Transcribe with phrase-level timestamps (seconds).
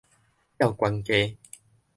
[0.57, 1.37] 吊懸低